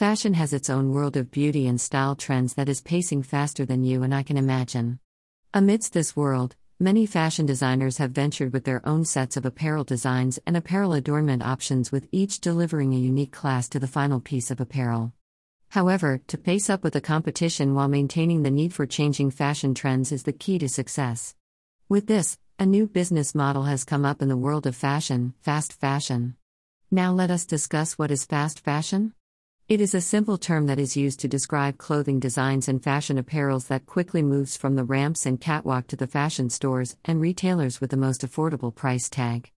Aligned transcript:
Fashion 0.00 0.32
has 0.32 0.54
its 0.54 0.70
own 0.70 0.94
world 0.94 1.14
of 1.18 1.30
beauty 1.30 1.66
and 1.66 1.78
style 1.78 2.16
trends 2.16 2.54
that 2.54 2.70
is 2.70 2.80
pacing 2.80 3.22
faster 3.22 3.66
than 3.66 3.84
you 3.84 4.02
and 4.02 4.14
I 4.14 4.22
can 4.22 4.38
imagine. 4.38 4.98
Amidst 5.52 5.92
this 5.92 6.16
world, 6.16 6.56
many 6.78 7.04
fashion 7.04 7.44
designers 7.44 7.98
have 7.98 8.12
ventured 8.12 8.54
with 8.54 8.64
their 8.64 8.80
own 8.88 9.04
sets 9.04 9.36
of 9.36 9.44
apparel 9.44 9.84
designs 9.84 10.38
and 10.46 10.56
apparel 10.56 10.94
adornment 10.94 11.42
options, 11.42 11.92
with 11.92 12.08
each 12.12 12.40
delivering 12.40 12.94
a 12.94 12.98
unique 12.98 13.30
class 13.30 13.68
to 13.68 13.78
the 13.78 13.86
final 13.86 14.20
piece 14.20 14.50
of 14.50 14.58
apparel. 14.58 15.12
However, 15.68 16.22
to 16.28 16.38
pace 16.38 16.70
up 16.70 16.82
with 16.82 16.94
the 16.94 17.02
competition 17.02 17.74
while 17.74 17.88
maintaining 17.88 18.42
the 18.42 18.50
need 18.50 18.72
for 18.72 18.86
changing 18.86 19.32
fashion 19.32 19.74
trends 19.74 20.12
is 20.12 20.22
the 20.22 20.32
key 20.32 20.58
to 20.60 20.68
success. 20.70 21.34
With 21.90 22.06
this, 22.06 22.38
a 22.58 22.64
new 22.64 22.86
business 22.86 23.34
model 23.34 23.64
has 23.64 23.84
come 23.84 24.06
up 24.06 24.22
in 24.22 24.30
the 24.30 24.36
world 24.38 24.66
of 24.66 24.74
fashion 24.74 25.34
fast 25.42 25.74
fashion. 25.74 26.36
Now, 26.90 27.12
let 27.12 27.30
us 27.30 27.44
discuss 27.44 27.98
what 27.98 28.10
is 28.10 28.24
fast 28.24 28.60
fashion. 28.60 29.12
It 29.70 29.80
is 29.80 29.94
a 29.94 30.00
simple 30.00 30.36
term 30.36 30.66
that 30.66 30.80
is 30.80 30.96
used 30.96 31.20
to 31.20 31.28
describe 31.28 31.78
clothing 31.78 32.18
designs 32.18 32.66
and 32.66 32.82
fashion 32.82 33.22
apparels 33.22 33.68
that 33.68 33.86
quickly 33.86 34.20
moves 34.20 34.56
from 34.56 34.74
the 34.74 34.82
ramps 34.82 35.26
and 35.26 35.40
catwalk 35.40 35.86
to 35.86 35.94
the 35.94 36.08
fashion 36.08 36.50
stores 36.50 36.96
and 37.04 37.20
retailers 37.20 37.80
with 37.80 37.90
the 37.90 37.96
most 37.96 38.22
affordable 38.22 38.74
price 38.74 39.08
tag. 39.08 39.52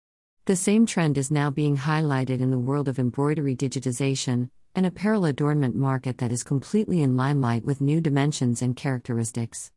The 0.45 0.55
same 0.55 0.85
trend 0.85 1.17
is 1.17 1.31
now 1.31 1.49
being 1.49 1.77
highlighted 1.77 2.41
in 2.41 2.51
the 2.51 2.59
world 2.59 2.87
of 2.87 2.99
embroidery 2.99 3.55
digitization, 3.55 4.51
an 4.75 4.85
apparel 4.85 5.25
adornment 5.25 5.75
market 5.75 6.19
that 6.19 6.31
is 6.31 6.43
completely 6.43 7.01
in 7.01 7.17
limelight 7.17 7.65
with 7.65 7.81
new 7.81 7.99
dimensions 7.99 8.61
and 8.61 8.75
characteristics. 8.75 9.71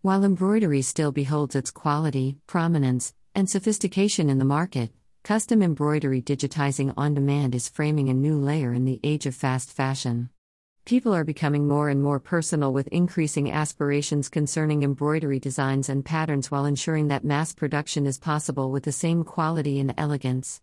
While 0.00 0.22
embroidery 0.22 0.82
still 0.82 1.10
beholds 1.10 1.56
its 1.56 1.72
quality, 1.72 2.36
prominence, 2.46 3.14
and 3.34 3.50
sophistication 3.50 4.30
in 4.30 4.38
the 4.38 4.44
market, 4.44 4.92
Custom 5.26 5.60
embroidery 5.60 6.22
digitizing 6.22 6.94
on 6.96 7.12
demand 7.12 7.52
is 7.52 7.68
framing 7.68 8.08
a 8.08 8.14
new 8.14 8.38
layer 8.38 8.72
in 8.72 8.84
the 8.84 9.00
age 9.02 9.26
of 9.26 9.34
fast 9.34 9.72
fashion. 9.72 10.30
People 10.84 11.12
are 11.12 11.24
becoming 11.24 11.66
more 11.66 11.88
and 11.88 12.00
more 12.00 12.20
personal 12.20 12.72
with 12.72 12.86
increasing 12.92 13.50
aspirations 13.50 14.28
concerning 14.28 14.84
embroidery 14.84 15.40
designs 15.40 15.88
and 15.88 16.04
patterns 16.04 16.52
while 16.52 16.64
ensuring 16.64 17.08
that 17.08 17.24
mass 17.24 17.52
production 17.52 18.06
is 18.06 18.18
possible 18.18 18.70
with 18.70 18.84
the 18.84 18.92
same 18.92 19.24
quality 19.24 19.80
and 19.80 19.92
elegance. 19.98 20.62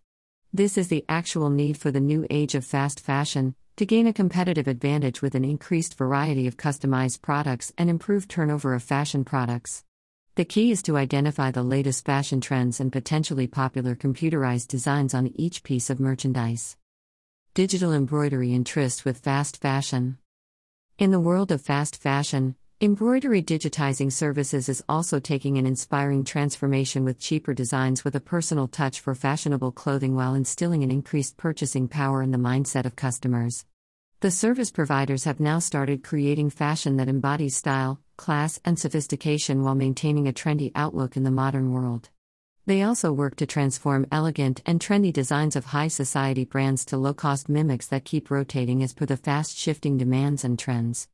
This 0.53 0.77
is 0.77 0.87
the 0.87 1.03
actual 1.09 1.49
need 1.49 1.75
for 1.75 1.91
the 1.91 1.99
new 1.99 2.25
age 2.29 2.55
of 2.55 2.63
fast 2.63 3.01
fashion 3.01 3.55
to 3.75 3.85
gain 3.85 4.07
a 4.07 4.13
competitive 4.13 4.69
advantage 4.69 5.21
with 5.21 5.35
an 5.35 5.43
increased 5.43 5.97
variety 5.97 6.47
of 6.47 6.55
customized 6.55 7.21
products 7.21 7.73
and 7.77 7.89
improved 7.89 8.29
turnover 8.29 8.73
of 8.73 8.81
fashion 8.81 9.25
products. 9.25 9.83
The 10.35 10.45
key 10.45 10.71
is 10.71 10.81
to 10.83 10.97
identify 10.97 11.51
the 11.51 11.61
latest 11.61 12.05
fashion 12.05 12.41
trends 12.41 12.79
and 12.79 12.91
potentially 12.91 13.45
popular 13.45 13.93
computerized 13.93 14.67
designs 14.67 15.13
on 15.13 15.31
each 15.35 15.61
piece 15.61 15.91
of 15.91 15.99
merchandise. 15.99 16.75
Digital 17.53 17.93
embroidery 17.93 18.51
in 18.51 18.63
tryst 18.63 19.05
with 19.05 19.19
fast 19.19 19.61
fashion. 19.61 20.17
In 20.97 21.11
the 21.11 21.19
world 21.19 21.51
of 21.51 21.61
fast 21.61 22.01
fashion, 22.01 22.55
embroidery 22.81 23.43
digitizing 23.43 24.11
services 24.11 24.69
is 24.69 24.83
also 24.89 25.19
taking 25.19 25.59
an 25.59 25.67
inspiring 25.67 26.23
transformation 26.23 27.05
with 27.05 27.19
cheaper 27.19 27.53
designs 27.53 28.03
with 28.03 28.15
a 28.15 28.19
personal 28.19 28.67
touch 28.67 29.01
for 29.01 29.13
fashionable 29.13 29.71
clothing 29.71 30.15
while 30.15 30.33
instilling 30.33 30.81
an 30.81 30.89
increased 30.89 31.37
purchasing 31.37 31.87
power 31.87 32.23
in 32.23 32.31
the 32.31 32.39
mindset 32.39 32.85
of 32.85 32.95
customers. 32.95 33.67
The 34.23 34.31
service 34.31 34.71
providers 34.71 35.25
have 35.25 35.41
now 35.41 35.59
started 35.59 36.01
creating 36.01 36.49
fashion 36.49 36.95
that 36.95 37.09
embodies 37.09 37.57
style, 37.57 37.99
class, 38.15 38.57
and 38.63 38.79
sophistication 38.79 39.63
while 39.63 39.75
maintaining 39.75 40.29
a 40.29 40.31
trendy 40.31 40.71
outlook 40.75 41.17
in 41.17 41.23
the 41.23 41.29
modern 41.29 41.73
world. 41.73 42.07
They 42.65 42.83
also 42.83 43.11
work 43.11 43.35
to 43.35 43.45
transform 43.45 44.07
elegant 44.13 44.61
and 44.65 44.79
trendy 44.79 45.11
designs 45.11 45.57
of 45.57 45.65
high 45.65 45.89
society 45.89 46.45
brands 46.45 46.85
to 46.85 46.95
low 46.95 47.13
cost 47.13 47.49
mimics 47.49 47.87
that 47.87 48.05
keep 48.05 48.31
rotating 48.31 48.81
as 48.81 48.93
per 48.93 49.05
the 49.05 49.17
fast 49.17 49.57
shifting 49.57 49.97
demands 49.97 50.45
and 50.45 50.57
trends. 50.57 51.09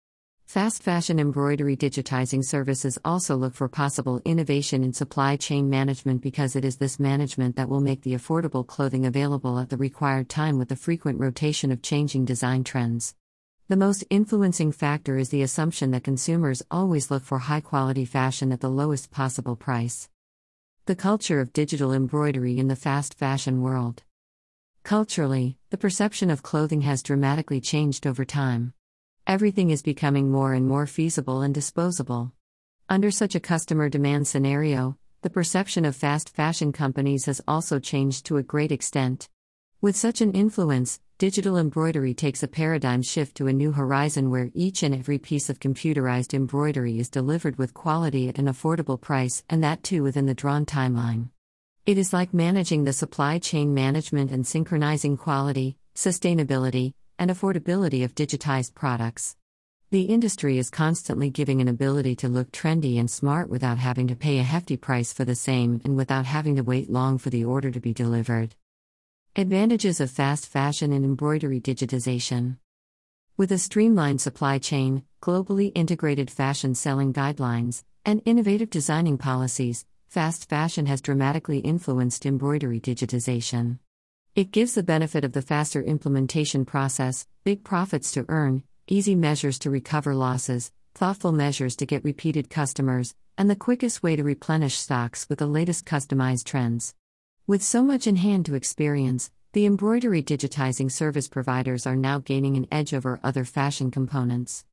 Fast 0.49 0.81
fashion 0.81 1.19
embroidery 1.19 1.77
digitizing 1.77 2.43
services 2.43 2.97
also 3.05 3.35
look 3.35 3.53
for 3.53 3.69
possible 3.69 4.19
innovation 4.25 4.83
in 4.83 4.91
supply 4.91 5.35
chain 5.35 5.69
management 5.69 6.23
because 6.23 6.55
it 6.55 6.65
is 6.65 6.77
this 6.77 6.99
management 6.99 7.55
that 7.55 7.69
will 7.69 7.81
make 7.81 8.01
the 8.01 8.15
affordable 8.15 8.65
clothing 8.65 9.05
available 9.05 9.59
at 9.59 9.69
the 9.69 9.77
required 9.77 10.27
time 10.27 10.57
with 10.57 10.69
the 10.69 10.75
frequent 10.75 11.19
rotation 11.19 11.71
of 11.71 11.83
changing 11.83 12.25
design 12.25 12.63
trends. 12.63 13.13
The 13.67 13.75
most 13.75 14.03
influencing 14.09 14.71
factor 14.71 15.19
is 15.19 15.29
the 15.29 15.43
assumption 15.43 15.91
that 15.91 16.03
consumers 16.03 16.63
always 16.71 17.11
look 17.11 17.21
for 17.21 17.37
high 17.37 17.61
quality 17.61 18.05
fashion 18.05 18.51
at 18.51 18.59
the 18.59 18.71
lowest 18.71 19.11
possible 19.11 19.55
price. 19.55 20.09
The 20.87 20.95
culture 20.95 21.39
of 21.39 21.53
digital 21.53 21.93
embroidery 21.93 22.57
in 22.57 22.69
the 22.69 22.75
fast 22.75 23.13
fashion 23.13 23.61
world. 23.61 24.01
Culturally, 24.81 25.59
the 25.69 25.77
perception 25.77 26.31
of 26.31 26.41
clothing 26.41 26.81
has 26.81 27.03
dramatically 27.03 27.61
changed 27.61 28.07
over 28.07 28.25
time. 28.25 28.73
Everything 29.29 29.69
is 29.69 29.83
becoming 29.83 30.31
more 30.31 30.55
and 30.55 30.67
more 30.67 30.87
feasible 30.87 31.41
and 31.43 31.53
disposable. 31.53 32.31
Under 32.89 33.11
such 33.11 33.35
a 33.35 33.39
customer 33.39 33.87
demand 33.87 34.27
scenario, 34.27 34.97
the 35.21 35.29
perception 35.29 35.85
of 35.85 35.95
fast 35.95 36.35
fashion 36.35 36.71
companies 36.71 37.25
has 37.25 37.39
also 37.47 37.77
changed 37.77 38.25
to 38.25 38.37
a 38.37 38.41
great 38.41 38.71
extent. 38.71 39.29
With 39.81 39.95
such 39.95 40.21
an 40.21 40.31
influence, 40.31 40.99
digital 41.19 41.57
embroidery 41.57 42.15
takes 42.15 42.41
a 42.41 42.47
paradigm 42.47 43.03
shift 43.03 43.37
to 43.37 43.45
a 43.45 43.53
new 43.53 43.71
horizon 43.71 44.31
where 44.31 44.49
each 44.55 44.81
and 44.81 44.95
every 44.95 45.19
piece 45.19 45.47
of 45.47 45.59
computerized 45.59 46.33
embroidery 46.33 46.97
is 46.97 47.07
delivered 47.07 47.59
with 47.59 47.75
quality 47.75 48.29
at 48.29 48.39
an 48.39 48.47
affordable 48.47 48.99
price, 48.99 49.43
and 49.47 49.63
that 49.63 49.83
too 49.83 50.01
within 50.01 50.25
the 50.25 50.33
drawn 50.33 50.65
timeline. 50.65 51.29
It 51.85 51.99
is 51.99 52.13
like 52.13 52.33
managing 52.33 52.83
the 52.83 52.93
supply 52.93 53.37
chain 53.37 53.75
management 53.75 54.31
and 54.31 54.47
synchronizing 54.47 55.17
quality, 55.17 55.77
sustainability, 55.93 56.93
and 57.19 57.29
affordability 57.29 58.03
of 58.03 58.15
digitized 58.15 58.73
products. 58.73 59.35
The 59.91 60.03
industry 60.03 60.57
is 60.57 60.69
constantly 60.69 61.29
giving 61.29 61.61
an 61.61 61.67
ability 61.67 62.15
to 62.17 62.29
look 62.29 62.51
trendy 62.51 62.99
and 62.99 63.11
smart 63.11 63.49
without 63.49 63.77
having 63.77 64.07
to 64.07 64.15
pay 64.15 64.39
a 64.39 64.43
hefty 64.43 64.77
price 64.77 65.11
for 65.11 65.25
the 65.25 65.35
same 65.35 65.81
and 65.83 65.97
without 65.97 66.25
having 66.25 66.55
to 66.55 66.63
wait 66.63 66.89
long 66.89 67.17
for 67.17 67.29
the 67.29 67.43
order 67.43 67.69
to 67.69 67.79
be 67.79 67.93
delivered. 67.93 68.55
Advantages 69.35 69.99
of 69.99 70.09
fast 70.09 70.47
fashion 70.47 70.93
and 70.93 71.03
embroidery 71.03 71.59
digitization. 71.59 72.57
With 73.35 73.51
a 73.51 73.57
streamlined 73.57 74.21
supply 74.21 74.57
chain, 74.57 75.03
globally 75.21 75.71
integrated 75.75 76.31
fashion 76.31 76.75
selling 76.75 77.13
guidelines, 77.13 77.83
and 78.05 78.21
innovative 78.25 78.69
designing 78.69 79.17
policies, 79.17 79.85
fast 80.07 80.49
fashion 80.49 80.85
has 80.85 81.01
dramatically 81.01 81.59
influenced 81.59 82.25
embroidery 82.25 82.79
digitization. 82.79 83.79
It 84.35 84.51
gives 84.51 84.75
the 84.75 84.83
benefit 84.83 85.25
of 85.25 85.33
the 85.33 85.41
faster 85.41 85.81
implementation 85.81 86.63
process, 86.63 87.27
big 87.43 87.63
profits 87.63 88.11
to 88.11 88.25
earn, 88.29 88.63
easy 88.87 89.15
measures 89.15 89.57
to 89.59 89.71
recover 89.71 90.13
losses, 90.13 90.71
thoughtful 90.93 91.31
measures 91.31 91.75
to 91.77 91.85
get 91.85 92.03
repeated 92.03 92.49
customers, 92.49 93.15
and 93.37 93.49
the 93.49 93.55
quickest 93.55 94.03
way 94.03 94.15
to 94.15 94.23
replenish 94.23 94.77
stocks 94.77 95.27
with 95.29 95.39
the 95.39 95.47
latest 95.47 95.85
customized 95.85 96.43
trends. 96.43 96.93
With 97.47 97.63
so 97.63 97.83
much 97.83 98.05
in 98.05 98.17
hand 98.17 98.45
to 98.45 98.53
experience, 98.53 99.31
the 99.53 99.65
embroidery 99.65 100.21
digitizing 100.21 100.91
service 100.91 101.27
providers 101.27 101.87
are 101.87 101.95
now 101.95 102.19
gaining 102.19 102.55
an 102.55 102.67
edge 102.71 102.93
over 102.93 103.19
other 103.23 103.43
fashion 103.43 103.89
components. 103.89 104.63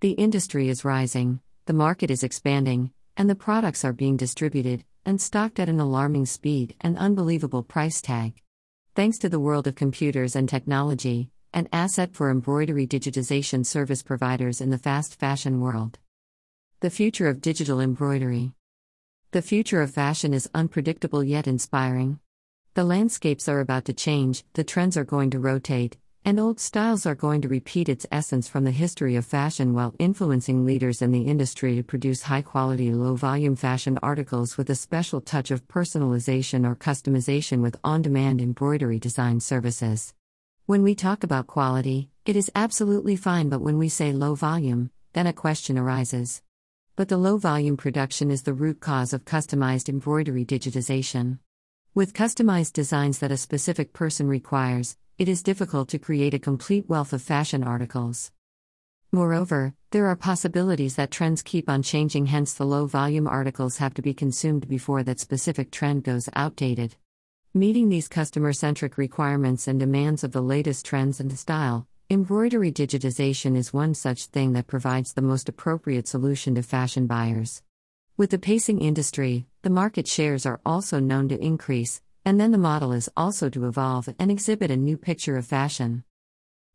The 0.00 0.12
industry 0.12 0.68
is 0.68 0.84
rising, 0.84 1.40
the 1.66 1.72
market 1.72 2.12
is 2.12 2.22
expanding, 2.22 2.92
and 3.16 3.28
the 3.28 3.34
products 3.34 3.84
are 3.84 3.92
being 3.92 4.16
distributed 4.16 4.84
and 5.04 5.20
stocked 5.20 5.58
at 5.58 5.68
an 5.68 5.80
alarming 5.80 6.26
speed 6.26 6.76
and 6.80 6.96
unbelievable 6.96 7.64
price 7.64 8.00
tag. 8.00 8.40
Thanks 8.96 9.18
to 9.18 9.28
the 9.28 9.38
world 9.38 9.68
of 9.68 9.76
computers 9.76 10.34
and 10.34 10.48
technology, 10.48 11.30
an 11.54 11.68
asset 11.72 12.12
for 12.12 12.28
embroidery 12.28 12.88
digitization 12.88 13.64
service 13.64 14.02
providers 14.02 14.60
in 14.60 14.70
the 14.70 14.78
fast 14.78 15.14
fashion 15.14 15.60
world. 15.60 16.00
The 16.80 16.90
future 16.90 17.28
of 17.28 17.40
digital 17.40 17.78
embroidery. 17.80 18.50
The 19.30 19.42
future 19.42 19.80
of 19.80 19.92
fashion 19.92 20.34
is 20.34 20.50
unpredictable 20.56 21.22
yet 21.22 21.46
inspiring. 21.46 22.18
The 22.74 22.82
landscapes 22.82 23.48
are 23.48 23.60
about 23.60 23.84
to 23.84 23.92
change, 23.92 24.42
the 24.54 24.64
trends 24.64 24.96
are 24.96 25.04
going 25.04 25.30
to 25.30 25.38
rotate, 25.38 25.96
and 26.24 26.38
old 26.38 26.60
styles 26.60 27.06
are 27.06 27.14
going 27.14 27.40
to 27.40 27.48
repeat 27.48 27.88
its 27.88 28.06
essence 28.12 28.46
from 28.46 28.64
the 28.64 28.70
history 28.70 29.16
of 29.16 29.24
fashion 29.24 29.72
while 29.72 29.94
influencing 29.98 30.64
leaders 30.66 31.00
in 31.00 31.12
the 31.12 31.22
industry 31.22 31.76
to 31.76 31.82
produce 31.82 32.22
high 32.22 32.42
quality, 32.42 32.92
low 32.92 33.14
volume 33.14 33.56
fashion 33.56 33.98
articles 34.02 34.58
with 34.58 34.68
a 34.68 34.74
special 34.74 35.20
touch 35.20 35.50
of 35.50 35.66
personalization 35.66 36.66
or 36.66 36.76
customization 36.76 37.62
with 37.62 37.76
on 37.82 38.02
demand 38.02 38.40
embroidery 38.40 38.98
design 38.98 39.40
services. 39.40 40.12
When 40.66 40.82
we 40.82 40.94
talk 40.94 41.24
about 41.24 41.46
quality, 41.46 42.10
it 42.26 42.36
is 42.36 42.52
absolutely 42.54 43.16
fine, 43.16 43.48
but 43.48 43.62
when 43.62 43.78
we 43.78 43.88
say 43.88 44.12
low 44.12 44.34
volume, 44.34 44.90
then 45.14 45.26
a 45.26 45.32
question 45.32 45.78
arises. 45.78 46.42
But 46.96 47.08
the 47.08 47.16
low 47.16 47.38
volume 47.38 47.76
production 47.78 48.30
is 48.30 48.42
the 48.42 48.52
root 48.52 48.78
cause 48.78 49.12
of 49.12 49.24
customized 49.24 49.88
embroidery 49.88 50.44
digitization. 50.44 51.38
With 51.94 52.14
customized 52.14 52.74
designs 52.74 53.18
that 53.18 53.32
a 53.32 53.36
specific 53.36 53.92
person 53.92 54.28
requires, 54.28 54.96
it 55.20 55.28
is 55.28 55.42
difficult 55.42 55.86
to 55.86 55.98
create 55.98 56.32
a 56.32 56.38
complete 56.38 56.88
wealth 56.88 57.12
of 57.12 57.20
fashion 57.20 57.62
articles. 57.62 58.32
Moreover, 59.12 59.74
there 59.90 60.06
are 60.06 60.16
possibilities 60.16 60.96
that 60.96 61.10
trends 61.10 61.42
keep 61.42 61.68
on 61.68 61.82
changing, 61.82 62.24
hence, 62.24 62.54
the 62.54 62.64
low 62.64 62.86
volume 62.86 63.26
articles 63.26 63.76
have 63.76 63.92
to 63.92 64.00
be 64.00 64.14
consumed 64.14 64.66
before 64.66 65.02
that 65.02 65.20
specific 65.20 65.70
trend 65.70 66.04
goes 66.04 66.30
outdated. 66.34 66.96
Meeting 67.52 67.90
these 67.90 68.08
customer 68.08 68.54
centric 68.54 68.96
requirements 68.96 69.68
and 69.68 69.78
demands 69.78 70.24
of 70.24 70.32
the 70.32 70.40
latest 70.40 70.86
trends 70.86 71.20
and 71.20 71.38
style 71.38 71.86
Embroidery 72.08 72.72
digitization 72.72 73.54
is 73.54 73.74
one 73.74 73.92
such 73.92 74.24
thing 74.24 74.54
that 74.54 74.66
provides 74.68 75.12
the 75.12 75.22
most 75.22 75.50
appropriate 75.50 76.08
solution 76.08 76.54
to 76.54 76.62
fashion 76.62 77.06
buyers. 77.06 77.62
With 78.16 78.30
the 78.30 78.38
pacing 78.38 78.80
industry, 78.80 79.46
the 79.60 79.70
market 79.70 80.08
shares 80.08 80.46
are 80.46 80.60
also 80.64 80.98
known 80.98 81.28
to 81.28 81.38
increase, 81.38 82.00
and 82.24 82.40
then 82.40 82.50
the 82.50 82.58
model 82.58 82.92
is 82.92 83.10
also 83.16 83.48
to 83.48 83.66
evolve 83.66 84.08
and 84.18 84.30
exhibit 84.30 84.70
a 84.70 84.76
new 84.76 84.96
picture 84.96 85.36
of 85.36 85.46
fashion. 85.46 86.04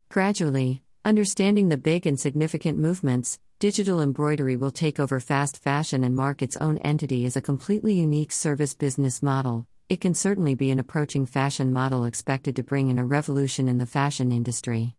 Gradually, 0.08 0.82
understanding 1.04 1.68
the 1.68 1.76
big 1.76 2.06
and 2.06 2.18
significant 2.18 2.78
movements, 2.78 3.38
digital 3.58 4.00
embroidery 4.00 4.56
will 4.56 4.70
take 4.70 5.00
over 5.00 5.18
fast 5.20 5.56
fashion 5.56 6.04
and 6.04 6.14
mark 6.14 6.42
its 6.42 6.56
own 6.58 6.78
entity 6.78 7.24
as 7.24 7.36
a 7.36 7.40
completely 7.40 7.94
unique 7.94 8.32
service 8.32 8.74
business 8.74 9.22
model. 9.22 9.66
It 9.88 10.00
can 10.00 10.14
certainly 10.14 10.54
be 10.54 10.70
an 10.70 10.80
approaching 10.80 11.26
fashion 11.26 11.72
model 11.72 12.04
expected 12.04 12.56
to 12.56 12.62
bring 12.64 12.90
in 12.90 12.98
a 12.98 13.04
revolution 13.04 13.68
in 13.68 13.78
the 13.78 13.86
fashion 13.86 14.32
industry. 14.32 14.96